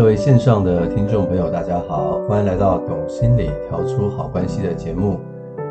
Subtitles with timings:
[0.00, 5.20] 各位线上的听众朋友，大家好，欢迎来到《懂心理调出好关系》的节目。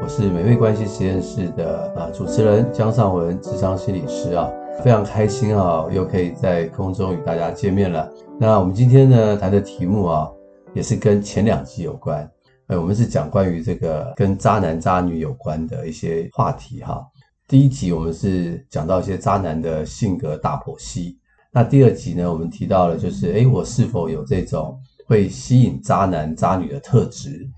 [0.03, 4.47] 我是美味关系实验室的啊主持人江尚文，智商心理师啊，
[4.83, 8.07] 非常开心啊，又可以在空中与大家见面了。
[8.39, 10.29] 那我们今天呢谈的题目啊，
[10.75, 12.29] 也是跟前两集有关。
[12.67, 17.03] 呃，我们是讲关于这个跟渣男渣女有关的一些话题哈。
[17.47, 21.17] 第一集我们是讲到一些渣男的性格大剖析。
[21.51, 27.49] 那第二集呢，我们提到了就是，诶，我是否有这种会吸引渣男渣女的特质？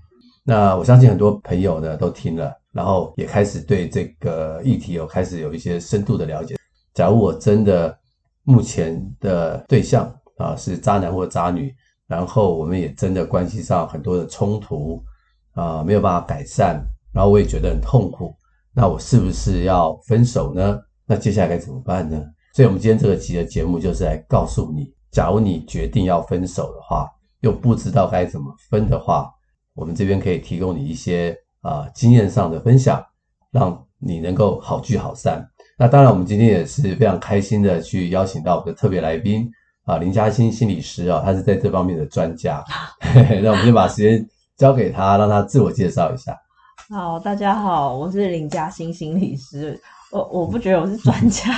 [0.44, 6.56] 那我相信很多朋友呢都听了，然后也开始对这个议题有开始有一些深度的了解。
[6.94, 7.96] 假如我真的
[8.44, 11.72] 目前的对象啊是渣男或渣女，
[12.06, 15.02] 然后我们也真的关系上很多的冲突
[15.52, 16.82] 啊没有办法改善，
[17.12, 18.34] 然后我也觉得很痛苦，
[18.74, 20.80] 那我是不是要分手呢？
[21.04, 22.24] 那接下来该怎么办呢？
[22.54, 27.08] 所以，我们今天这个集的节目就是来告诉你，假如你决定要分手的话，
[27.40, 29.30] 又不知道该怎么分的话，
[29.74, 33.02] 我们这边可以提供你一些啊、呃、经验上的分享，
[33.50, 35.42] 让你能够好聚好散。
[35.78, 39.50] 那当然，我们今天也是非常开心的去邀请到我们的特别来宾
[39.84, 42.62] 啊林嘉欣心理师啊，他是在这方面的专家。
[43.42, 46.36] 那我们先把时间交给他，让他自我介绍一下。
[46.90, 49.80] 好，大家好，我是林嘉欣心理师。
[50.12, 51.50] 我我不觉得我是专家，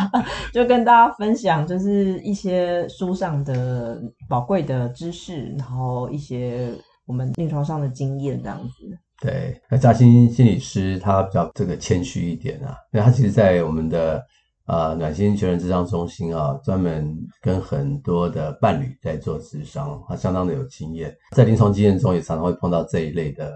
[0.50, 6.72] 就跟大家分享，就是一些书上的宝贵的知识，然后一些
[7.06, 8.98] 我们临床上的经验这样子。
[9.20, 14.24] 对，那嘉欣心理师他比较这个谦虚一点啊，那他其实，在我们的
[14.66, 23.52] 呃暖心全人智商中心啊，专门跟很多的伴侣在做咨商，他相当的有经验，在临床经验中也常常会碰到这一类的。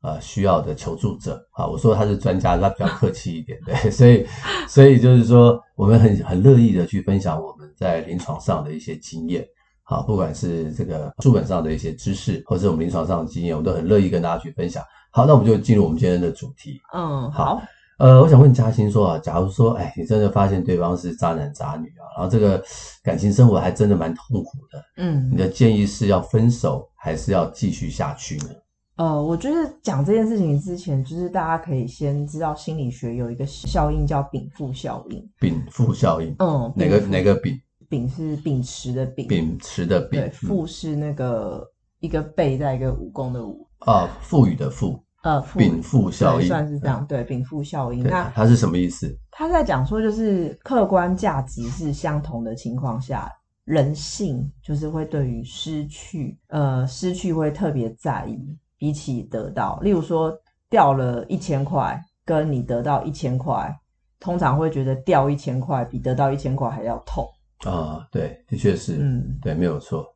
[0.00, 4.26] 呃，需要的求助者啊，我说他是专家，他比较客气一点，对， 所以，
[4.68, 9.44] 所以就是说，我们很很乐意的去分享我们在临床上的一些经验，
[9.82, 14.82] 好，不管是这个书本上的一些知识，或者是我们临床上的经验，我们都很乐意跟大家去分享。
[15.10, 16.80] 好，那我们就进入我们今天的主题。
[16.94, 17.60] 嗯，好。
[17.98, 22.62] 呃，我想问嘉欣说啊，假如说，哎，你真的发现对方是渣男渣女啊，然后这个
[23.02, 28.50] 感情生活还真的蛮痛苦的，嗯，你的建议是要分手，还是要继续下去呢？
[28.98, 35.30] 呃，我觉得讲这件事情之前，就是大家可以先知道心理学有一个效应叫禀赋效应。
[35.38, 37.56] 禀赋效应，嗯，哪个哪个禀？
[37.88, 40.20] 禀是秉持的禀，秉持的禀。
[40.20, 41.64] 对，赋是那个
[42.00, 43.64] 一个贝在一个武功的武。
[43.78, 45.00] 啊，赋予的赋。
[45.22, 47.06] 呃，禀赋效应算是这样。
[47.06, 48.02] 对，禀赋效应。
[48.02, 49.16] 那它是什么意思？
[49.30, 53.30] 他在讲说，就是客观价值是相同的情况下，
[53.64, 58.58] 人性就是会对于失去，呃，失去会特别在意。
[58.78, 60.32] 比起得到，例如说
[60.70, 63.76] 掉了一千块，跟你得到一千块，
[64.20, 67.26] 通常会觉得掉一千块比得到一千块还要痛
[67.64, 68.06] 啊。
[68.12, 70.06] 对，的确是，嗯，对，没有错。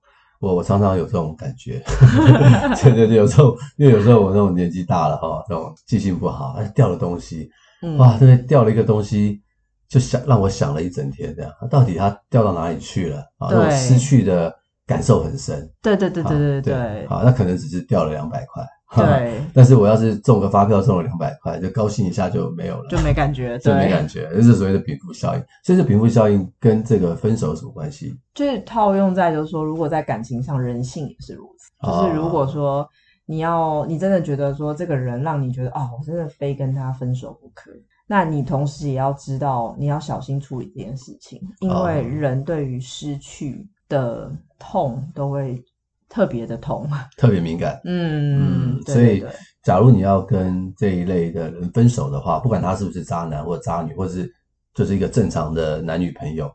[0.41, 1.83] 我我常常有这种感觉，
[2.83, 7.49] 对对对，有时候因为有时候我那种年纪大了哈，这种记性不好，哎，掉了东西，
[7.83, 9.41] 嗯、哇，这个掉了一个东西，
[9.89, 13.49] 就想让我想了一整天，这样，到底它掉到哪里去了啊？
[13.51, 14.55] 那种失去的。
[14.87, 18.65] 感受很深，对对对对对对，好，那可能只是掉了两百块，
[18.97, 25.45] 对，但是我要是中个发票中了两百块，就高兴一下就没有了，就没感觉， 就没感觉，这是所谓的禀赋效应。
[25.65, 28.15] 所以这禀赋效应跟这个分手有什么关系？
[28.35, 31.71] 就是套用在就是说，如果在感情上，人性也是如此。
[31.87, 32.87] 就是如果说
[33.25, 37.71] 你要，你真的觉得说这个人让你觉得啊，我真的非跟他分手不可，
[38.07, 45.63] 那你同时也要知道，你要小心处理这件事情，因为人对于失去的痛都会
[46.09, 46.89] 特别的痛，
[47.19, 47.79] 特别敏感。
[47.85, 49.23] 嗯，嗯，所以
[49.63, 54.33] 假如你要跟这一类的人分手的话，不管他是不是渣男或渣女，或是
[54.75, 56.47] 就是一个正常的男女朋友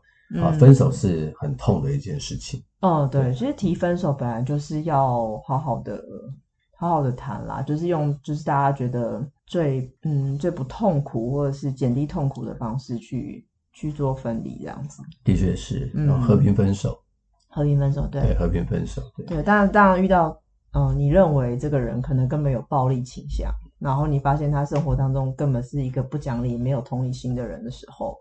[0.42, 2.60] 啊，分手是很痛的一件事情。
[2.80, 6.02] 哦，对，其实提分手本来就是要好好的、
[6.76, 15.02] 好好的谈啦，就是用就是大家觉得最嗯最不痛苦或者是减低痛苦的方式去去做分离，这样子。
[15.24, 16.98] 的确是，嗯，和平分手。
[17.48, 19.42] 和平分手，对，对，和平分手，对，对。
[19.42, 20.38] 当然，当然遇到，
[20.72, 28.16] 嗯、呃，你认为这个人可能根本有暴力倾向，然后你发现他生活当中根本是一个不讲理、没有同理心的人的时候，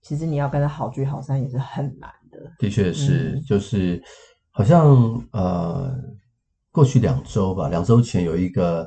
[0.00, 2.38] 其实你要跟他好聚好散也是很难的。
[2.58, 4.02] 的确是，嗯、就是
[4.52, 5.92] 好像呃，
[6.70, 8.86] 过去两周吧，两周前有一个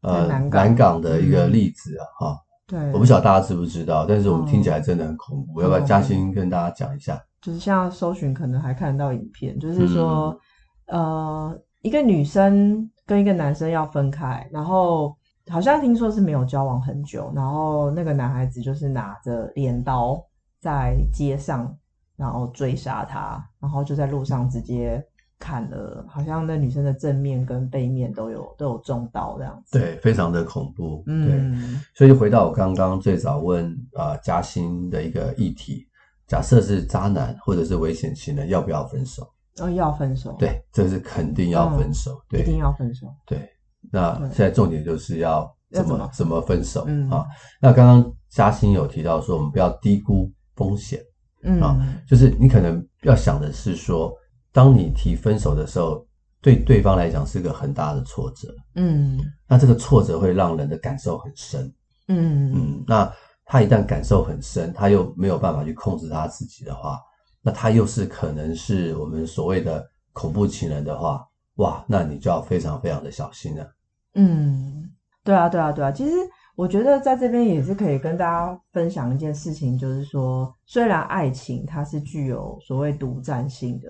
[0.00, 7.22] 呃南港，的一个例子啊，哈、嗯，对，我不晓得大家知不知道，但是我们听起来真的很恐怖，嗯、要不要嘉欣跟大家讲一下？
[7.40, 10.38] 就是像搜寻可能还看得到影片，就是说，
[10.86, 15.16] 嗯、呃，一个女生跟一个男生要分开，然后
[15.48, 20.22] 好像听说是没有交往很久，然后那个男孩子就是拿着镰刀
[20.60, 21.72] 在街上，
[22.16, 25.02] 然后追杀他，然后就在路上直接
[25.38, 29.78] 砍了，好像那女生的正面跟背面都有都有中刀这样子。
[29.78, 31.04] 对，非常的恐怖。
[31.06, 35.87] 嗯，对，所以回到我刚刚最早问啊嘉欣的一个议题，
[36.28, 39.26] 假设是渣男或者是危险情人，要不要分手？
[39.60, 40.36] 哦，要分手。
[40.38, 43.08] 对，这是肯定要分手，嗯、对，一定要分手。
[43.26, 43.48] 对，
[43.90, 47.26] 那现在重点就是要怎么怎么，分手、嗯、啊？
[47.60, 51.00] 那刚刚嘉欣有提到说，我们不要低估风险。
[51.42, 51.76] 嗯啊，
[52.06, 54.12] 就是你可能要想的是说，
[54.52, 56.04] 当你提分手的时候，
[56.42, 58.54] 对对方来讲是个很大的挫折。
[58.74, 61.72] 嗯，那这个挫折会让人的感受很深。
[62.08, 63.12] 嗯嗯，那
[63.48, 67.00] 他一旦感受很深，他又没有办法去控制他自己的话，
[67.42, 73.66] 那他又是可能是我们所谓的恐怖情人的话，哇，那你就要非常非常的小心了。
[74.14, 74.90] 嗯，
[75.24, 76.14] 对啊，对啊，对啊，其实。
[76.58, 83.88] 我觉得在这边也是可以跟大家分享一件事情，就是说，虽然爱情它是具有所谓独占性的，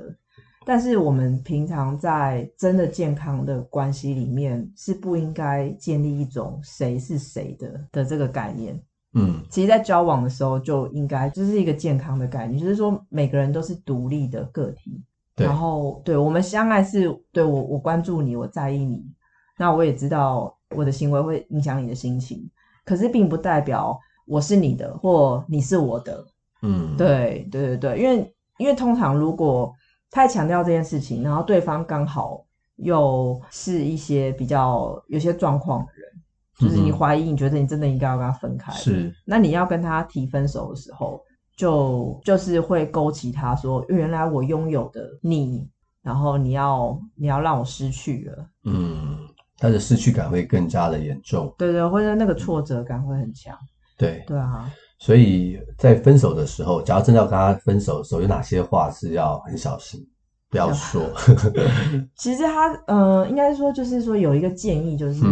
[0.66, 8.78] 但是我们平常在真的健康的关系里面，是不应该建立一种谁是谁的的这个概念。
[9.14, 15.02] 嗯，其实，在交往的时候就应该就是一个健康的概念，就是说每个人都是独立的个体。
[15.34, 15.46] 对。
[15.46, 19.04] 然后，对，我们相爱是对我我关注你，我在意你，
[19.56, 22.48] 那我也知道我的行为会影响你的心情。
[22.84, 26.26] 可是并不代表我是你的，或你是我的。
[26.62, 29.72] 嗯，对对对对，因为因为通常如果
[30.10, 32.44] 太强调这件事情，然后对方刚好
[32.76, 36.17] 又是一些比较有些状况的人，
[36.58, 39.14] 就是你怀疑，你觉得你真的应该要跟他分开，是。
[39.24, 41.22] 那你要跟他提分手的时候，
[41.56, 45.68] 就就是会勾起他说，原来我拥有的你，
[46.02, 48.46] 然后你要你要让我失去了。
[48.64, 49.18] 嗯。
[49.60, 53.58] 他的失去感会更加的严重，对对，或者那个挫折感会很强，
[53.96, 54.72] 对对啊。
[55.00, 60.00] 所以在分手的时候，假如真的要跟他分手的时候，有哪些话是要很小心，
[60.50, 61.02] 不要说。
[62.16, 65.24] 其实他，嗯、呃，应该说就是说有一个建议，就是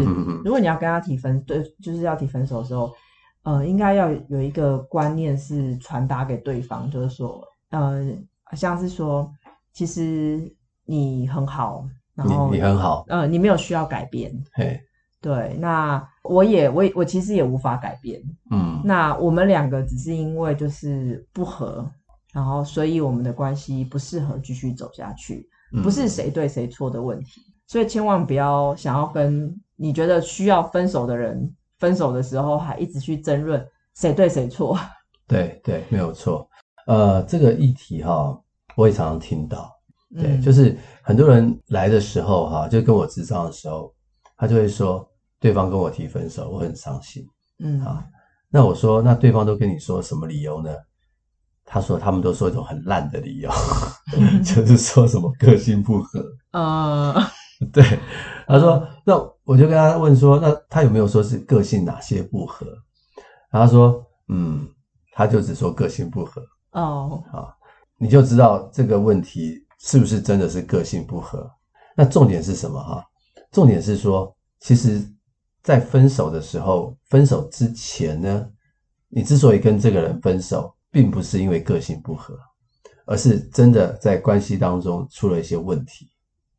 [0.44, 2.92] 如果你要跟他提分，对，就是要提分手的时候，
[3.42, 8.00] 呃，应该要有一个观念是传达给对方，就是说，呃，
[8.52, 9.30] 像是说，
[9.72, 10.40] 其实
[10.84, 11.86] 你很好。
[12.16, 14.80] 然后你你很好，呃，你没有需要改变，嘿，
[15.20, 18.18] 对，那我也我我其实也无法改变，
[18.50, 21.86] 嗯，那我们两个只是因为就是不合，
[22.36, 34.78] 然后所以我们的关系不适合继续走下去，嗯，不是谁对谁错的问题，所以千万不要想要跟你觉得需要分手的人分手的时候还一直去争论谁对谁错，
[35.26, 36.46] 对对，没有错，
[36.86, 38.38] 呃，这个议题哈，
[38.76, 39.74] 我也常常听到。
[40.14, 43.90] 对，嗯、就是很多人来的时候，哈，就跟我智商的时候，
[44.36, 45.08] 他就会说，
[45.40, 47.26] 对方跟我提分手，我很伤心。
[47.60, 48.06] 嗯，啊，
[48.50, 50.70] 那我说，那对方都跟你说什么理由呢？
[51.66, 53.50] 他说，他们都说一种很烂的理由，
[54.16, 56.24] 嗯、 就是说什么个性不合。
[56.52, 57.14] 呃，
[57.72, 57.82] 对，
[58.46, 59.14] 他说，嗯、那
[59.44, 62.66] 我就跟他问说，那他有没有说是个性哪些不合？
[63.50, 64.66] 然后他说，嗯，
[65.12, 66.40] 他就只说个性不合。
[66.70, 67.52] 哦，啊，
[67.98, 69.62] 你就知道这个问题。
[69.78, 71.48] 是不是真的是个性不合？
[71.94, 73.04] 那重点是什么哈？
[73.52, 75.06] 重点是说，其实，
[75.62, 78.48] 在分手的时候，分手之前呢，
[79.10, 82.34] 你之所以跟这个人分手，并不是因为个性不合，
[83.04, 86.10] 而是真的在关系当中出了一些问题。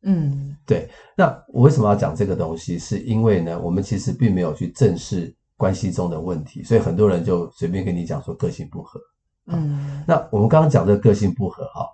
[0.02, 0.88] 嗯，对。
[1.16, 2.78] 那我为什么要讲这个东西？
[2.78, 9.00] 是因为呢，我们其实并没有去正视关系中的问题，所以很多人就随便跟你讲说个性不合。
[9.46, 11.84] 嗯，那我们刚刚讲这个个性不合哈。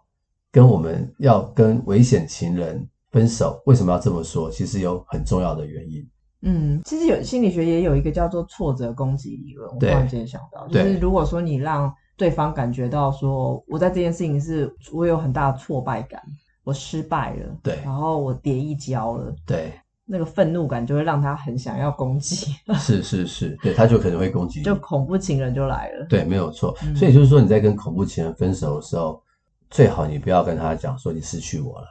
[0.53, 4.51] 跟我们要跟危险情人分手，为什么要这么说？
[4.51, 6.07] 其实有很重要的原因。
[6.43, 9.67] 嗯，其实有心理学也有一个叫做挫折攻击理论。
[9.73, 16.23] 我突然间想到，就是如果说你让对方感觉到说，我在这件事情是我有很大的挫败感，
[16.63, 19.73] 我失败了，对，然后我跌一跤了，对，
[20.05, 22.55] 那个愤怒感就会让他很想要攻击。
[22.79, 26.07] 是是是，对，他就可能会攻击你，就恐怖情人就来了。
[26.09, 26.77] 对，没有错。
[26.97, 29.23] 所以就是说你在跟恐怖情人分手的时候。
[29.71, 31.87] 最好你不要跟他讲说你失去我了，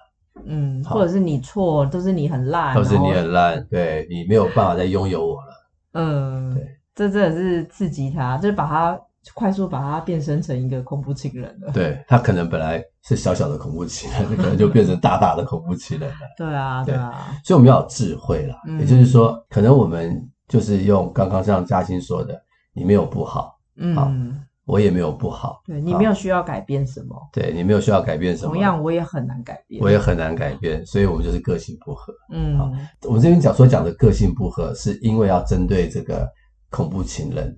[0.45, 8.97] 嗯，或者是你错，都是你很烂，都是你很烂，对，你没有办法再拥有我了，嗯，对，这真的是刺激他，就是把他
[9.33, 22.39] 快速把它变身成一个恐怖情人了，对，他可能本来是小小的恐怖情人，可能就变成大大的恐怖情人了， 对啊，对啊，所以我们要有智慧啦，也就是说，可能我们就是用刚刚像嘉欣说的，
[22.73, 24.41] 你没有不好，嗯。
[24.65, 32.13] 我也没有不好，对，你没有需要改变什么，对，你没有需要改变什么，同样我也很难改变，我也很难改变，所以我们就是个性不合。
[32.31, 36.25] 嗯，好，我们这边讲所讲的个性不合，是因为要针对这个
[36.69, 37.53] 恐怖情人，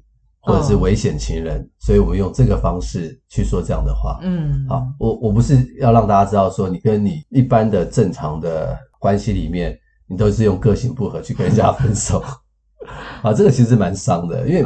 [0.45, 4.19] 或者是危险情人，嗯，所以我们用这个方式去说这样的话。
[4.21, 12.23] 嗯，好，我我不是要让大家知道说你跟你一般的正常的关系里面，你都是用个性不合去跟人家分手。
[13.23, 14.63] 啊，这个其实蛮伤的，因为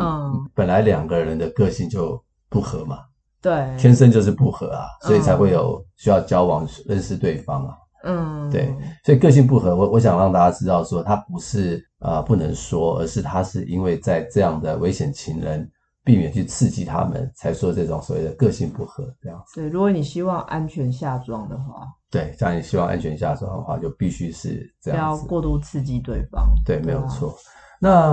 [0.53, 2.99] 本来两个人的个性就不合嘛，
[3.41, 7.73] 对，天生就是不合啊，所以才会有需要交往认识对方啊。
[8.03, 15.69] 嗯，对，所以个性不合，我我想让大家知道说，他不是啊、呃、不能说，而是他是因为在这样的危险情人，
[16.05, 19.59] 避免去刺激他们，才说这种所谓的个性不合这样子。
[19.59, 26.49] 对，如果你希望安全下庄的话，对，这样你希望安全下庄的话，就必须是这样子，不要过度刺激对方。
[26.65, 27.35] 对，没有错。
[27.81, 28.11] 那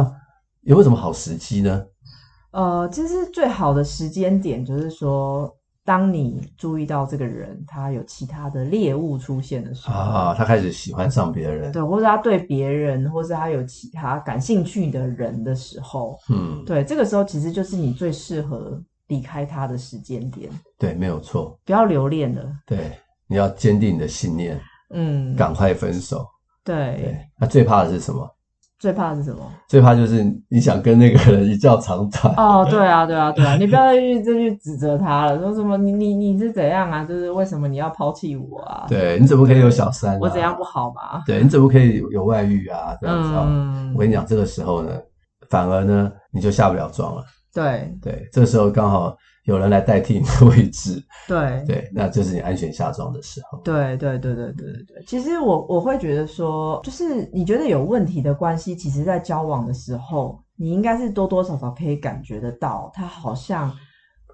[0.63, 1.87] 有没有什么好时机呢？
[2.51, 5.56] 呃，其实最好的时间点就是说。
[5.87, 20.51] 当你注意到这个人他有其他的猎物出现的时候啊，他开始喜欢上别人，对，或者他对别人，或者他有其他感兴趣的人的时候，嗯，对，这个时候其实就是你最适合离开他的时间点。
[20.77, 22.45] 对，没有错，不要留恋了。
[22.67, 22.91] 对，
[23.29, 26.27] 你要坚定你的信念，嗯，赶快分手。
[26.65, 28.29] 对，对，那最怕的是什么？
[28.79, 29.41] 最怕的是什么？
[29.69, 32.35] 最怕就是你想跟那个人一较长短。
[32.37, 37.05] 哦，对啊，对啊，对啊，你不要再去再去指责他了，说什么你你你是怎样啊？
[37.05, 38.85] 就是为什么你要抛弃我啊？
[38.89, 40.19] 对，你怎么可以有小三啊？
[40.21, 41.23] 我怎样不好吗？
[41.27, 42.97] 对，你怎么可以有外遇啊？
[43.01, 43.45] 这样子啊？
[43.49, 44.91] 嗯，我跟你讲，这个时候呢，
[45.49, 47.25] 反而呢，你就下不了妆了。
[47.55, 49.17] 对对，这个时候刚好。
[49.47, 53.61] 有人来代替你的位置，对对，那就是你安全下装的时候。
[53.61, 55.05] 对对对对对对对。
[55.07, 63.73] 其实我我会觉得说，就是你觉得有问题的关系，其实在交往的时候，你应该是多多少少可以感觉得到，他好像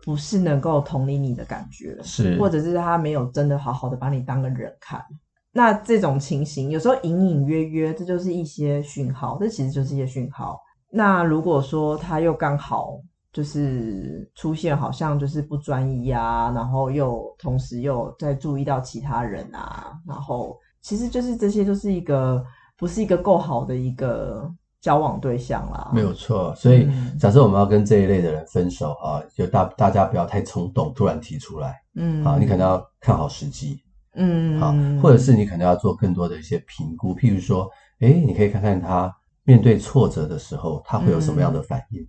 [0.02, 5.04] 不是能够同理你的感觉，是，或者是他没有真的好好的把你当个人看。
[5.52, 10.59] 那这种情形，有时候隐隐约约，这就是一些讯号，这其实就是一些讯号。
[10.90, 12.99] 那如果说他又刚好。
[13.33, 22.45] 就是出现好像就是不专一啊，然后又同时又在注意到其他人啊，然后其实就是这些就是一个
[22.77, 24.47] 不是一个够好的一个
[24.83, 25.91] 交往对象啦。
[25.95, 26.87] 没有错，所以
[27.19, 33.83] 假设我们要跟这一类的人分手啊，就大大家不要太冲动，突然提出来，嗯，啊，你可能要看好时机，
[34.15, 37.67] 嗯，好，或者是你可能要做更多的一些评估，譬如说，
[38.01, 39.11] 哎，你可以看看他
[39.45, 42.07] 面对挫折的时候，他会有什么样的反应。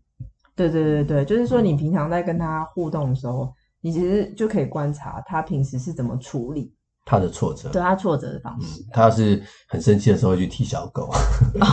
[0.56, 6.74] 对对对对，就是说你平常在跟他互动的时候，你其实就可以观察他平时是怎么处理
[7.06, 8.82] 他的挫折，对他挫折的方式。
[8.82, 11.10] 嗯、他是很生气的时候会去踢小狗，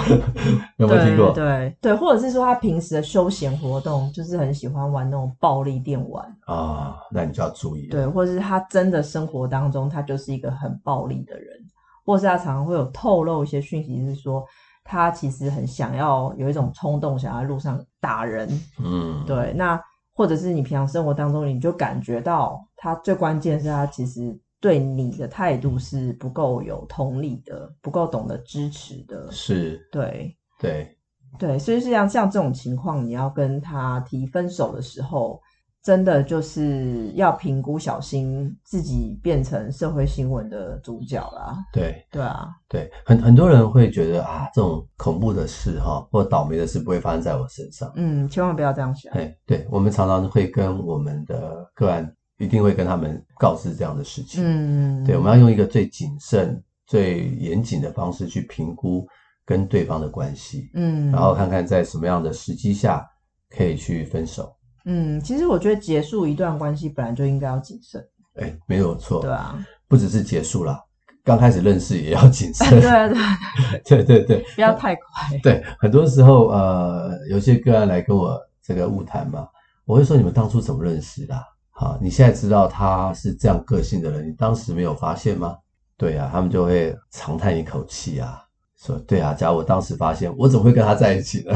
[0.78, 1.30] 有没有听过？
[1.34, 7.90] 对对对，或者是说他平时的休闲活动就是很喜欢玩那种暴力电玩啊，那你就要注意了。
[7.90, 11.56] 对，或者是他真的生活当中他就是一个很暴力的人，
[12.04, 14.44] 或是他常常会有透露一些讯息，是说。
[14.90, 18.48] 他其实很想要有一种冲动，想要在路上打人。
[18.82, 19.52] 嗯，对。
[19.52, 19.80] 那
[20.12, 29.30] 或者是你平常生活当中，你就感觉到他最关键是他其实对你的态度是不够有同理的，不够懂得支持的。
[29.30, 30.98] 是，对，对，
[31.38, 31.56] 对。
[31.56, 35.40] 所以像像这种情况，你要跟他提分手的时候。
[35.82, 41.56] 真的就是要评估，小心自己变成社会新闻的主角啦。
[41.72, 47.90] 对，对啊，对，很很多人会觉得啊，这种恐怖的事哈，或倒霉的事不会发生在我身上。
[47.96, 49.10] 嗯，千万不要这样想。
[49.14, 54.42] 哎，对，我们常常会跟我们的个案，一定会跟他们告知这样的事情。
[54.44, 59.06] 嗯，对，我们要用一个最谨慎、最严谨的方式去评估
[59.46, 60.70] 跟对方的关系。
[60.74, 63.02] 嗯，然后看看在什么样的时机下
[63.48, 64.54] 可以去分手。
[64.92, 68.04] 嗯，其实我觉得结束一段关系本来就应该要谨慎。
[68.34, 69.22] 哎、欸，没有错。
[69.22, 69.56] 对啊，
[69.86, 70.76] 不只是结束了，
[71.22, 72.68] 刚开始认识也要谨慎。
[72.80, 73.38] 对啊，对啊，
[73.84, 75.38] 对 对对，不要太快。
[75.44, 79.46] 对，很多时候呃，有些个案来跟我这个晤谈嘛，
[79.84, 81.40] 我会说你们当初怎么认识的？
[81.70, 85.56] 好，你现在知道他是这样个性的人，你当时没有发现吗？
[85.96, 88.42] 对啊，他们就会长叹一口气啊。
[88.80, 91.52] 说对啊，假如我当时发现，我怎么会跟他在一起呢？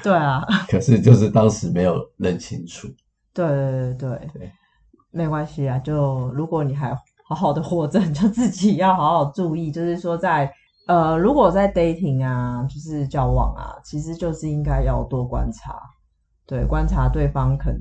[0.00, 0.40] 对啊，
[0.70, 2.86] 可是就是当时没有认清楚。
[3.34, 4.52] 对对对对，对
[5.10, 5.76] 没关系啊。
[5.78, 6.94] 就如果你还
[7.26, 9.72] 好好的活着， 就自己要好好注意。
[9.72, 10.54] 就是说在，在
[10.86, 15.74] 呃，如果在 dating 啊，就是交往啊，其实就是应该要多观察，
[16.46, 17.80] 对，观察对方可能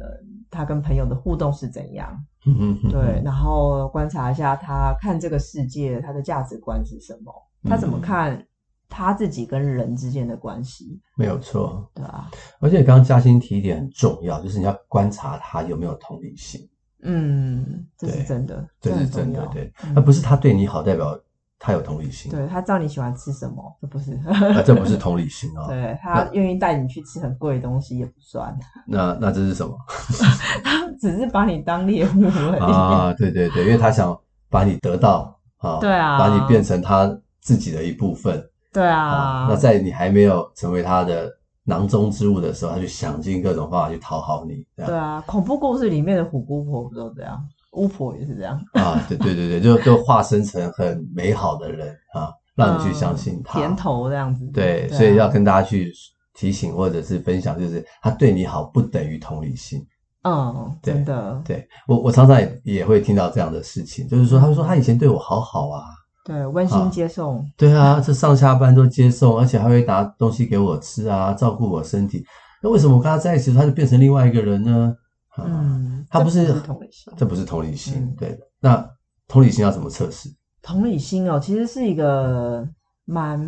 [0.50, 2.10] 他跟朋友的互动是怎样，
[2.48, 7.32] 嗯嗯，对，然后观察一下他看这个世界，他的价值观是什么，
[7.70, 8.34] 他怎么看。
[8.34, 8.48] 嗯
[8.92, 12.30] 他自己跟人之间的关系没有错，对啊。
[12.60, 16.62] 而且刚刚嘉欣提一点很重要，就是你要观察他有没有同理心。
[17.04, 19.74] 嗯，这是真的，这是真的，对。
[19.96, 21.18] 那不是他对你好，代表
[21.58, 25.66] 他有同理心，对，他知道你喜欢吃什么，这不是，啊，这不是同理心哦。
[25.72, 28.56] 对，他愿意带你去吃很贵的东西也不算。
[28.86, 29.76] 那那这是什么？
[30.64, 33.14] 他只是把你当猎物而已啊！
[33.18, 34.16] 对对对，因为他想
[34.50, 38.48] 把你得到啊，对啊，把你变成他自己的一部分。
[38.74, 41.30] 对啊，啊，那在你还没有成为他的
[41.64, 44.66] 囊中之物的时候，他就想尽各种方法去讨好你。
[44.76, 47.42] 对啊，恐怖故事里面的虎姑婆不都这样？
[47.74, 49.02] 巫婆也是这样啊？
[49.08, 54.46] 对对对对，就就化身成很美好的人啊， 让你去相信他，嗯、甜头这样子。
[54.54, 55.92] 对，所以要跟大家去
[56.34, 59.86] 提醒或者是分享，就是他对你好不等于同理心。
[60.24, 61.42] 嗯，真的。
[61.46, 65.82] 对，我我常常也也会听到这样的事情，就是说，他们说他以前对我好好啊。
[66.24, 67.46] 对，温馨接送、啊。
[67.58, 72.24] 对啊，这上下班都接送，而且还会拿东西给我吃啊，照顾我身体。
[72.62, 74.96] 那为什么我跟他在一起，他就变成另外一个人呢？
[75.30, 77.96] 啊、嗯，他不是，不是同理心，这不是同理心。
[77.98, 78.88] 嗯、对，那
[79.28, 80.30] 同理心要怎么测试？
[80.62, 82.68] 同理心哦，其实是一个
[83.06, 83.40] 蛮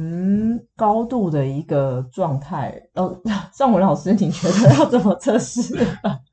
[0.75, 2.73] 高度的一个状态。
[2.95, 3.15] 哦，
[3.55, 5.85] 尚文老师，你觉得要怎么测试？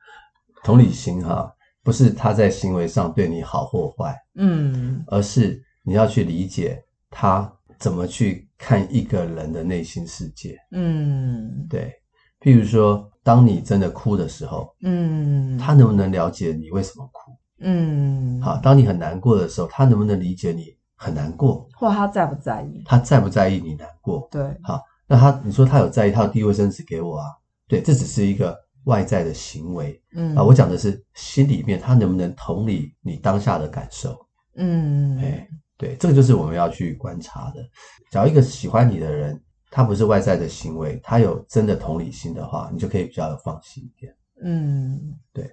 [0.64, 1.50] 同理心哈、啊。
[1.82, 11.92] 不是他在行为上对你好或坏，嗯，而是你要去理解他怎么去看一个人的内心世界，嗯，对。
[12.40, 17.32] 譬如说，当你真的哭的时候，嗯，他能不能了解你为什么哭？
[17.60, 21.68] 嗯，好，当你很难过的时候，他能不能理解你很难过？
[21.74, 22.82] 或他在不在意？
[22.86, 24.26] 他在不在意你难过？
[24.30, 27.26] 对，好，那他你说他有在意，他有递卫生纸给我啊？
[27.68, 28.56] 对，这只是一个。
[28.84, 34.16] 外在的行为，嗯啊，我讲的是心里面他能不能同理你当下的感受，
[34.54, 35.46] 嗯，哎，
[35.80, 37.64] 对，这个就是我们要去观察的。
[38.10, 44.14] 找一个喜欢你的人，他不是外在的行为，他有真的同理心的话，你就可以比较放心一点。
[44.44, 45.00] 嗯，
[45.32, 45.50] 对，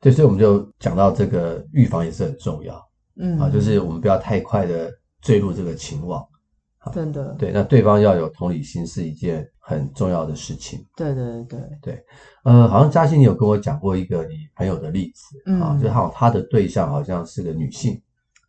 [0.00, 2.80] 对，所以我们就讲到这个预防也是很重要，
[3.16, 4.88] 嗯啊，就是我们不要太快的
[5.20, 6.24] 坠入这个情网。
[6.92, 10.78] 真的，对，那对方要有同理心是一件很重要的事情。
[10.96, 12.04] 对对对对对，
[12.44, 18.00] 呃，好像嘉欣你有跟我讲过一个你朋友的例子，嗯，啊，就是好他的对象好像是个女性。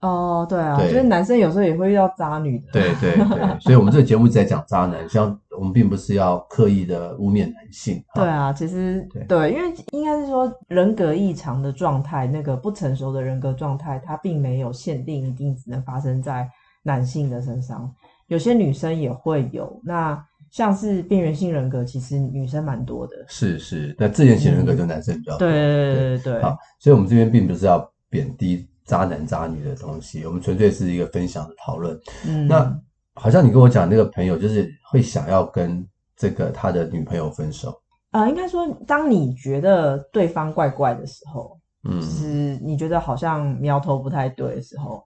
[0.02, 2.66] 哦，对啊，对，就是男生有时候也会遇到渣女的。
[2.74, 8.04] 对对对，所以我们这个节目在讲渣男，像我们并不是要刻意的污蔑男性。
[8.16, 16.50] 对啊，其实对，对，因为应该是说人格异常的状态，那个不成熟的人格状态，它并没有限定一定只能发生在
[16.84, 17.94] 男性的身上。
[18.26, 23.14] 有些女生也会有，那像是边缘性人格，其实女生蛮多的。
[23.28, 25.48] 是是，那自恋型人格就男生比较多。
[25.48, 26.42] 对对对对。
[26.42, 31.98] 好，所以我们这边并不是要贬低渣男渣女的东西，我们纯粹是一个分享的讨论。
[32.28, 32.78] 嗯，那
[33.14, 37.74] 好像你跟我讲那个朋友，就是会想要跟这个他的女朋友分手。
[38.12, 45.02] 呃，应该说，当你觉得对方怪怪的时候，嗯，就是你觉得好像苗头不太对的时候。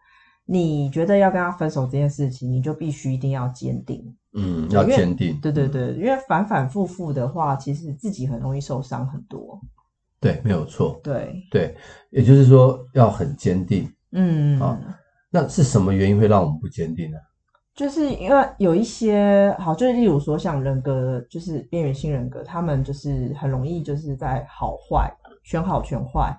[0.47, 4.03] 你觉得要跟他分手这件事情，你就必须一定要坚定。
[4.33, 5.39] 嗯，要坚定。
[5.41, 9.59] 对对对，因为反反复复的话，其实自己很容易受伤很多。
[10.25, 10.99] 对，没有错。
[11.03, 11.77] 对对，
[12.09, 13.87] 也就是说要很坚定。
[14.11, 14.75] 嗯，好，
[15.29, 17.17] 那是什么原因会让我们不坚定呢？
[17.75, 26.35] 就是因为有一些好，就是例如说像人格，就是边缘性人格，他们就是很容易就是在好坏、选好选坏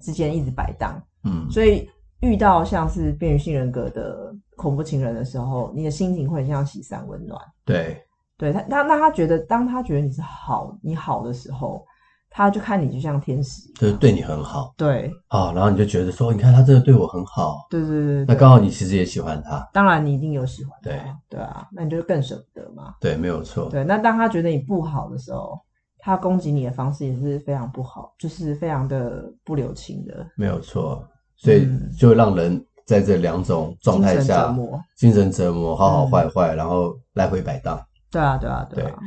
[0.00, 1.02] 之间一直摆荡。
[1.24, 1.88] 嗯，所以。
[2.22, 7.36] 遇到像是边缘性人格的恐怖情人的时候，你的心情会很像喜三温暖。
[7.64, 8.00] 对，
[8.38, 11.84] 对他，他那他觉得，当他觉得你是好，你好的时候，
[12.32, 14.72] 他就看你就像天使，就是对你很好。
[14.76, 17.66] 对，好、哦，然后你就觉得说，你看他真的对我很好。
[17.68, 20.90] 对对对，对，那刚好你其实也喜欢他，当然你一定有喜欢他。
[20.90, 22.94] 对对啊，那你就更舍不得嘛。
[23.00, 23.68] 对，没有错。
[23.70, 25.58] 对，那当他觉得你不好的时候，
[25.98, 30.26] 他攻击你的方式也是非常不好，就是非常的不留情的。
[30.36, 31.06] 没有错。
[31.36, 31.68] 所以
[31.98, 37.84] 就会让人在这两种状态下，精神折磨，精神折磨，好好坏坏，嗯、然后来回摆荡。
[38.10, 38.98] 对啊，对啊，对啊。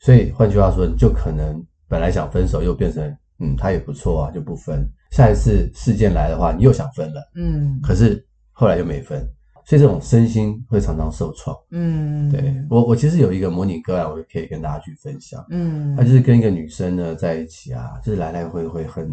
[0.00, 4.86] 所以换句话说，你就可能本来想分手，又变成嗯，他也不错啊，就不分。
[5.10, 8.22] 下一次事件来的话，你又想分了，嗯，可是
[8.52, 9.20] 后来又没分，
[9.64, 11.56] 所以这种身心会常常受创。
[11.70, 15.42] 嗯，对我，我其实有一个模拟个案，我可以跟大家去分享。
[15.50, 19.10] 嗯，他就是跟一个女生呢在一起啊，就是来来回回很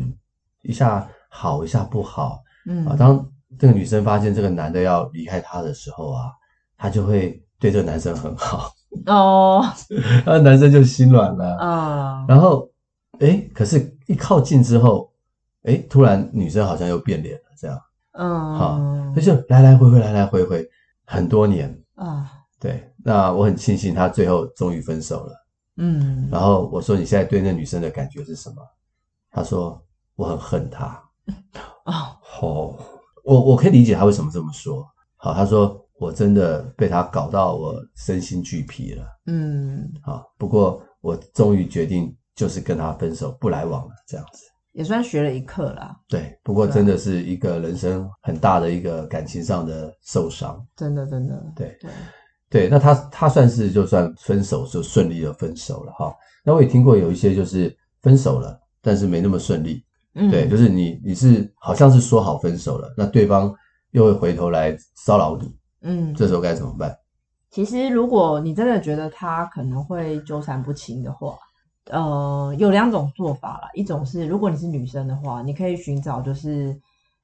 [0.64, 2.40] 一下好，一下不好。
[2.68, 3.26] 嗯啊，当
[3.58, 6.32] 这个女生发现这个男的要离开她的时候啊，
[6.78, 8.72] 她就会对这个男生很好
[9.08, 9.64] 哦，
[10.26, 12.22] 那男生就心软了啊。
[12.22, 12.70] 哦、然后，
[13.20, 15.12] 诶，可是一靠近之后，
[15.64, 17.80] 诶，突然女生好像又变脸了，这样，
[18.14, 18.80] 嗯，好，
[19.16, 20.68] 他就来来回回，来来回回
[21.06, 22.06] 很多年啊。
[22.06, 22.26] 哦、
[22.60, 25.34] 对，那我很庆幸他最后终于分手了。
[25.78, 28.56] 嗯，然后我说你现在对那女生的感觉是什么？
[29.32, 29.82] 他说
[30.16, 31.02] 我很恨她。
[31.86, 32.48] 哦，好，
[33.24, 34.88] 我我可以理解他为什么这么说。
[35.18, 39.06] 好，他说我真的被他搞到我身心俱疲了。
[39.28, 45.96] 嗯，啊，不过我终于决定就是跟他分手，不来往了，这样子也算学了一课啦。
[46.10, 50.62] 对，不过真的是一个人生很大的一个感情上的受伤。
[50.76, 51.90] 真的，真的，对对
[52.50, 52.68] 对。
[52.68, 56.14] 那他他算是就算分手就顺利的分手了哈。
[56.44, 59.82] 那我也听过有一些就是分手了，但是没那么顺利。
[60.16, 63.54] 嗯，对，就是你你是好像是说好分手了，那对方
[63.92, 65.56] 又会回头来骚扰你。
[65.86, 66.98] 嗯，这时候该怎么办？
[67.52, 71.38] 其实，如果你真的觉得他可能会纠缠不清的话，
[71.92, 73.70] 呃，有两种做法啦。
[73.76, 76.76] 一种是，如果你是女生的话，你可以寻找就是，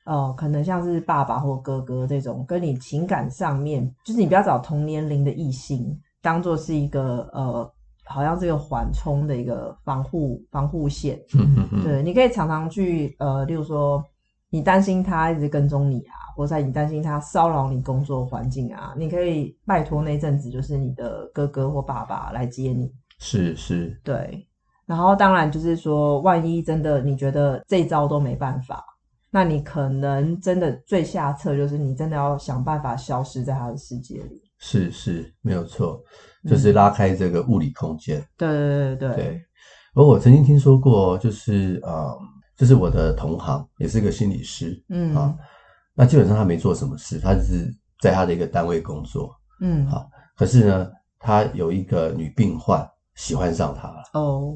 [0.06, 7.69] 呃，可能像是爸爸或哥哥这种，跟你情感上面，就是你不要找同年龄的异性，当做是一个呃，
[8.06, 11.19] 好像这个缓冲的一个防护防护线。
[11.34, 11.84] 嗯嗯嗯。
[11.84, 14.02] 对，你可以常常去呃，例如说，
[14.51, 16.21] 你担心他一直跟踪你啊。
[16.33, 22.89] 或者你担心他骚扰你工作环境啊，你可以拜托那阵子就是你的哥哥或爸爸来接你。
[23.19, 24.47] 是是，对。
[24.85, 28.83] 然后当然就是说，万一真的你觉得这招都没办法，
[29.29, 34.41] 那你可能真的最下策就是你真的要想办法消失在他的世界里。
[34.57, 36.01] 是是，没有错，
[36.47, 38.19] 就是拉开这个物理空间。
[38.19, 39.41] 嗯、对对对对对。
[39.95, 42.17] 而我曾经听说过，就是呃，
[42.62, 45.36] 就是我的同行也是个心理师，嗯啊。
[45.95, 50.08] 那基本上他没做什么事，他只是在他的一个单位工作，嗯，好。
[50.38, 54.56] 可是呢，他有一个女病患喜欢上他了，哦，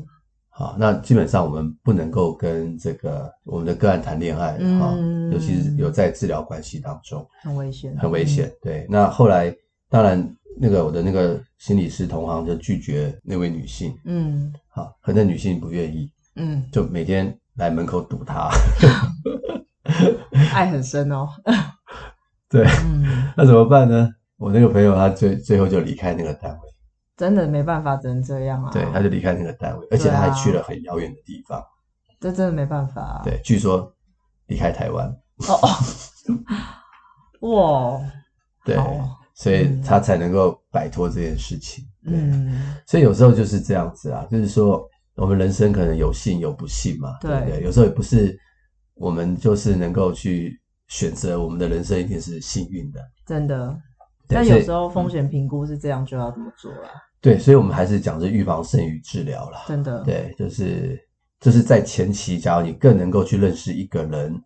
[0.50, 0.76] 好。
[0.78, 8.54] 那基本上我们不能够跟这个我们的个案谈恋爱，哈、嗯，尤其是有在治疗关系当中，很危险，很危险。
[8.62, 8.86] 对。
[8.88, 9.52] 那后来，
[9.90, 18.50] 当然，那个我的那个心理师同行就拒绝那位女性，嗯，好，可那女性不愿意，嗯，就每天来门口堵他。
[20.54, 21.28] 爱很深哦，
[22.50, 24.10] 对，嗯，那怎么办呢？
[24.38, 26.60] 我那个朋友他最最后就离开那个单位，
[27.16, 28.70] 真的没办法，只能这样啊。
[28.72, 31.64] 对，他就离开那个单位，而且他还去了很遥远的地方。
[32.20, 33.22] 这真的没办法啊。
[33.24, 33.94] 对，据说
[34.48, 35.08] 离开台湾。
[35.48, 35.60] 哦
[37.40, 37.52] 哦，
[37.96, 38.02] 哇，
[38.66, 38.78] 对，
[39.34, 41.86] 所以他才能够摆脱这件事情。
[42.06, 47.64] 嗯，所以有时候就是这样子啊，就是说我们人生可能有幸有不幸嘛，对不对？
[47.64, 48.38] 有时候也不是。
[48.98, 53.78] 我们就是能够去选择我们的人生，一定是幸运的，真的。
[54.26, 56.90] 但有时候风险评估是这样，就要怎么做了？
[57.20, 59.66] 对，所以我们还是讲是预防胜于治疗啦。
[59.68, 60.98] 真的，对，就是
[61.42, 64.42] 就是在前期，假如你更能够去认识一个人，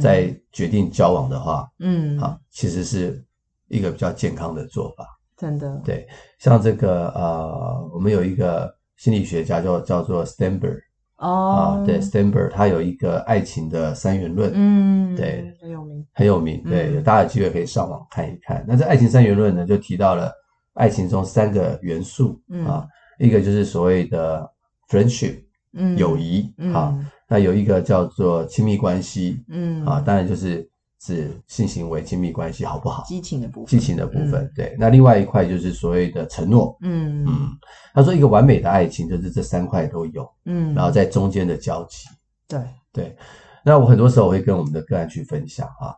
[0.00, 3.24] 在决定交往的话，嗯，好，其实是
[3.68, 5.06] 一个比较健康的做法。
[5.36, 6.08] 真的，对，
[6.40, 10.80] 像这个呃，我们有一个心理学家叫叫做 Stanberg
[11.16, 18.64] 哦、oh, 啊，对，Stanberg 他有一个爱情的三元论，嗯，对，很有名，很有名，对，有大家有机会可以上网看一看。
[18.66, 20.32] 那这爱情三元论呢，就提到了
[20.74, 22.86] 爱情中三个元素，嗯、啊，
[23.18, 24.50] 一个就是所谓的
[24.88, 25.42] friendship，
[25.74, 30.68] 嗯，友谊，嗯、啊，那有一个叫做亲密关系，嗯，啊，当然就是。
[31.04, 33.02] 是性行为、亲密关系好不好？
[33.04, 34.76] 激情的部分，激情的部分，嗯、对。
[34.78, 37.50] 那另外一块就是所谓的承诺，嗯嗯。
[37.92, 42.06] 他说一个完美的爱情就是这三块都有，嗯，然后在中间的交集，
[42.46, 42.60] 对
[42.92, 43.16] 对。
[43.64, 45.92] 那我很多时候我会跟我们的个案去分享啊，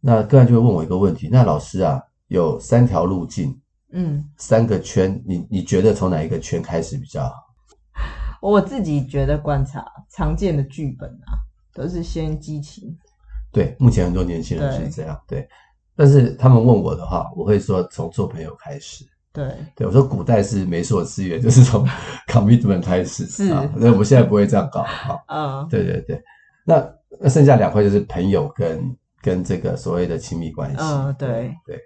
[0.00, 3.54] 那个案就会问我一个问题：那老师啊，有三条路径，
[3.92, 7.34] 嗯，三个圈，你你觉得从哪一个圈开始比较好？
[8.40, 11.36] 我自己觉得观察常见的剧本啊，
[11.74, 12.96] 都是先激情。
[13.56, 15.18] 对，目前很多年轻人是这样。
[15.26, 15.48] 对，对，
[15.96, 19.02] 但是他们问我的话，我会说从做朋友开始。
[19.32, 21.88] 对，对我说古代是媒妁之言，就是从
[22.28, 23.24] commitment 开始。
[23.24, 24.82] 是，那我们现在不会这样搞。
[24.82, 26.22] 啊，嗯，对对对。
[26.66, 26.86] 那
[27.18, 30.76] 那剩下两块就是朋友跟跟这个所谓的亲密关系。
[30.78, 31.80] 嗯，对对，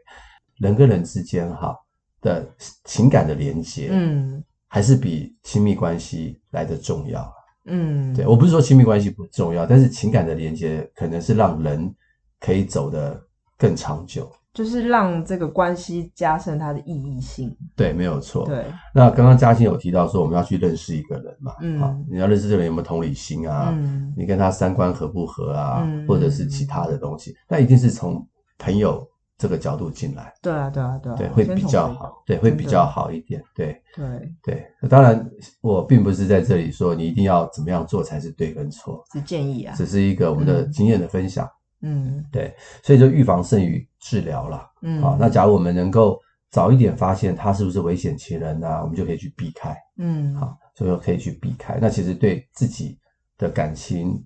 [0.59, 1.77] 人跟人之间哈
[2.21, 2.45] 的
[2.85, 7.33] 情感的连接，嗯，还是比亲密关系来的重要。
[7.67, 11.95] 嗯，对，我不是说亲密关系不重要，但是情感的连接可能是让人
[12.41, 13.21] 可以走得
[13.59, 17.55] 更长久，就是让这个关系加深它的意义性。
[17.77, 18.47] 对，没有错。
[18.47, 23.71] 对，那刚刚嘉欣有提到说我们要去认识一个人嘛，嗯，啊，你要认识这个人有没有同理心啊？
[23.73, 25.83] 嗯，你跟他三观合不合啊？
[25.85, 28.27] 嗯，或者是其他的东西，那一定是从
[28.59, 29.07] 朋友。
[29.41, 34.89] 这个角度进来，对啊，对啊，对啊，对，会比较好，对，会比较好一点，对，对，对。
[34.91, 35.27] 当然，
[35.63, 41.49] 我并不是在这里说你一定要怎么样做才是对跟错，是建议啊，只是一个我们的经验的分享，
[41.81, 42.55] 嗯，对。
[42.83, 45.17] 所以就预防胜于治疗了，嗯，好。
[45.19, 51.79] 那假如我们能够早一点发现他是不是危险情人呢，我们就可以去避开，嗯，好，所以可以去避开。
[51.81, 52.99] 那其实对自己
[53.39, 54.23] 的感情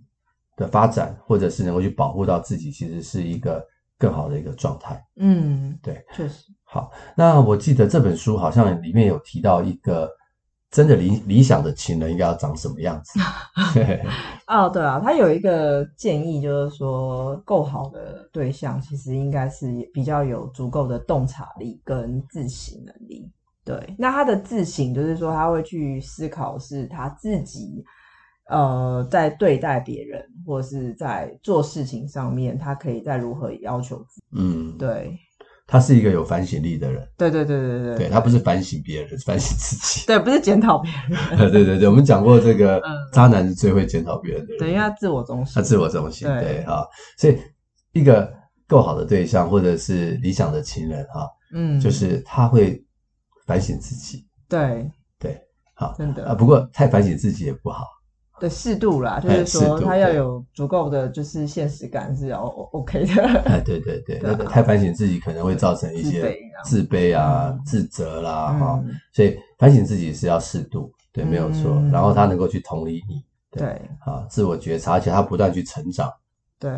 [0.57, 3.65] 的发展，或者是能够去保护到自己，其实是一个。
[4.05, 5.03] 更好的一个状态。
[5.17, 6.53] 嗯，对，确实。
[6.65, 10.11] 好，那我记得这本书好像里面有提到一个
[10.71, 13.19] 真的理理想的情人应该要长什么样子。
[14.49, 23.31] 哦，对啊，他有一个建议，就是说够好的对象其实应该是比较有足够的洞察力跟自省能力。
[23.65, 27.85] 对，那他的自省就是说他会去思考是他自己。
[28.49, 34.27] 呃，在对待别人或是在做事情上面，他可以再如何要求自己？
[34.37, 35.17] 嗯，对，
[35.67, 37.09] 他是一个有反省力的人。
[37.17, 40.07] 对对对对对，对，他不是反省别人，是反省自己。
[40.07, 41.39] 对，不是检讨别人。
[41.51, 44.59] 对对对，我们讲过这个，渣男是最会检讨别人的人。
[44.59, 45.55] 对，因为他自我中心。
[45.55, 46.85] 他自我中心，对啊，
[47.17, 47.39] 所以
[47.93, 48.31] 一个
[48.69, 52.85] 够好的对象，或者是理想的情人，哈，嗯，就是他会
[53.47, 54.27] 反省自己。
[54.51, 55.41] 对对，
[55.75, 57.87] 好，真的啊，不过太反省自己也不好。
[58.45, 63.23] 的适度啦，就是说他要有足够的，就是现实感是要 OK 的。
[63.49, 68.85] 哎，对对对，那个太反省自己可能会造成一些自卑啊、自责啦，哈。
[69.15, 71.73] 所以反省自己是要适度，对，没有错。
[71.91, 76.13] 然后他能够去同理你，对，啊，自我觉察，而且他不断去成长，
[76.61, 76.71] 对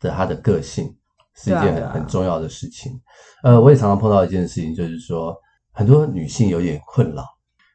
[0.00, 0.92] 的，他的个性
[1.36, 3.00] 是一件很很重要的事情。
[3.44, 5.34] 呃，我也常常碰到一件事情，就是说
[5.72, 7.24] 很多女性有点困扰，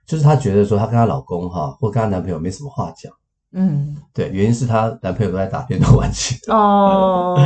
[0.05, 3.11] 就是她觉得说她跟她老公哈，或跟她男朋友没什么话讲。
[3.53, 7.37] 嗯，对，原因是她男朋友都在打电动玩具哦，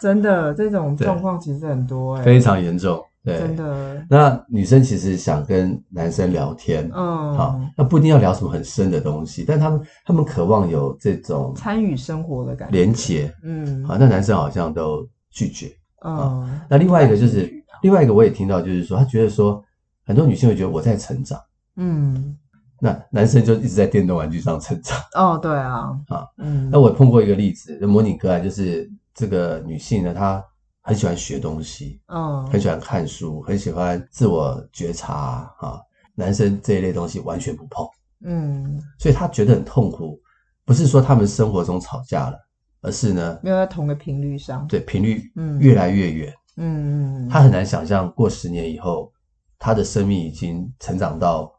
[0.00, 4.02] 真的这种 状况其实很多哎，非常严重，对，真的。
[4.08, 15.70] 那女生其实想跟男生聊天，嗯，好，那不一定要聊什么很深的东西，但他们他们渴望有这种参与生活的感觉，连结，嗯，好，那男生好像都拒绝，
[16.04, 17.52] 嗯，那另外一个就是
[17.82, 19.62] 另外一个我也听到就是说，他觉得说
[20.06, 21.38] 很多女性会觉得我在成长，
[21.76, 22.36] 嗯。
[22.84, 30.44] 那男生就一直在电动玩具上成长哦，对啊， 啊，嗯，那我碰过一个例子，就模拟个案，就是这个女性呢，她
[30.82, 35.80] 很喜欢学东西，嗯，很喜欢看书，很喜欢自我觉察啊，
[36.14, 37.88] 男生这一类东西完全不碰，
[38.26, 40.20] 嗯，所以她觉得很痛苦，
[40.66, 42.38] 不是说他们生活中吵架了，
[42.82, 45.58] 而是呢，没有在同个频率上，对，频率嗯。
[45.58, 49.10] 越来越远，嗯嗯，她很难想象过十年以后，
[49.58, 51.50] 她的生命已经成长到。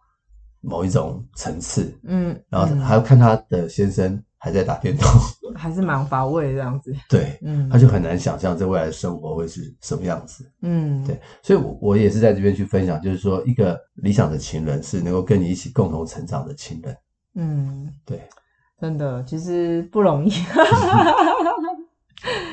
[0.65, 5.07] 某一种层次，嗯，然后还要看他的先生还在打电动，
[5.55, 16.97] 还是蛮乏味这样子，对，嗯，他就很难想象这未来的生活会是什么样子，嗯，对，所以，我我也是在这边去分享，就是说，一个理想的情人是能够跟你一起共同成长的情人，
[17.35, 18.21] 嗯，对，
[18.81, 20.31] 真的，其实不容易，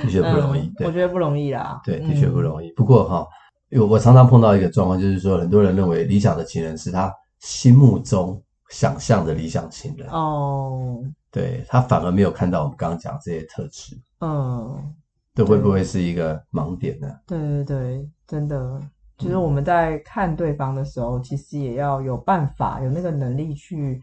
[0.05, 2.70] 的确不容易，我觉得不容易啦，对，的确不容易。
[2.72, 3.27] 不过哈，
[3.70, 7.11] 因为我常常碰到一个状况，就是说，很多人认为理想的情人是他。
[7.42, 10.09] 心目中想象的理想情人。
[10.09, 14.94] 哦，对，他反而没有看到我们刚刚讲这些特质，嗯，
[15.35, 17.09] 这会不会是一个盲点呢？
[17.26, 18.81] 对对对，真的，
[19.18, 24.00] 就是我们在看对方的时候，嗯、其实也要有办法，有那个能力去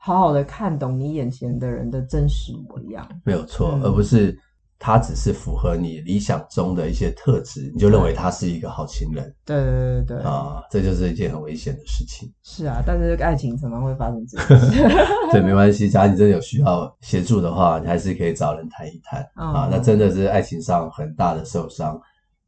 [0.00, 4.38] 好好的看懂你眼前的人的真实模样，没有错，嗯、而不是。
[4.78, 9.34] 他只是符合你理想中的一些特质，你就认为他是一个好情人。
[9.44, 12.30] 对对对对啊，这就是一件很危险的事情。
[12.42, 14.72] 是啊，但是爱情常常会发生这样子。
[15.32, 19.68] 对，没关系，假如你真的有需要协助的话，你还是可以找人谈一谈、嗯、啊。
[19.70, 21.98] 那真的是爱情上很大的受伤，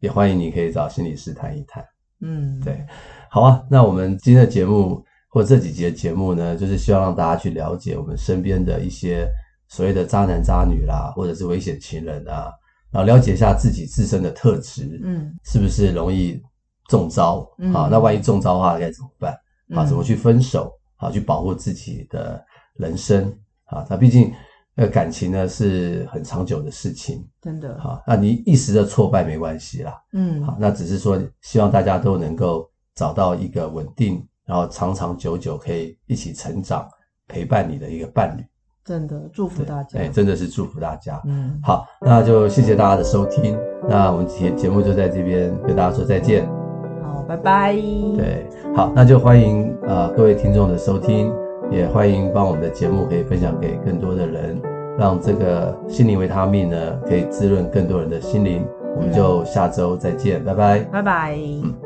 [0.01, 1.83] 也欢迎你可以找心理师谈一谈。
[2.21, 2.85] 嗯，对，
[3.31, 3.63] 好啊。
[3.71, 9.27] 那我们今天的节目或这几集的节目呢，就是希望让大家去了解我们身边的一些。
[9.69, 12.53] 所谓的渣男渣女啦，或者是危险情人啊，
[12.91, 16.41] 然后了解一下自己自身的特质，嗯，是不是容易
[16.89, 17.47] 中招？
[17.59, 19.37] 嗯，好，那万一中招的话该怎么办？
[19.75, 20.73] 啊，怎么去分手？
[20.97, 22.43] 啊，去保护自己的
[22.75, 23.31] 人生？
[23.65, 24.33] 啊，那毕竟
[24.75, 27.79] 那感情呢是很长久的事情，真的。
[27.81, 36.89] 好，那你一时的挫败没关系啦，嗯，好，那只是说希望大家都能够找到一个稳定，然后长长久久可以一起成长、
[37.27, 38.45] 陪伴你的一个伴侣。
[38.87, 41.21] 真的祝福大家，哎，真的是祝福大家。
[41.27, 43.59] 嗯，好，那就谢谢大家的收听。
[43.89, 46.47] 那我们节节目就在这边跟大家说再见。
[47.03, 47.75] 好，拜拜。
[48.17, 48.47] 对，
[48.77, 51.33] 好，那就欢迎呃各位听众的收听，
[51.69, 54.63] 也欢迎帮我们的节目可以分享给更多的人，
[54.97, 58.65] 让这个心灵维他命呢可以滋润更多人的心灵。
[58.97, 61.37] 我们就下周再见，拜拜，拜拜。
[61.37, 61.86] 嗯。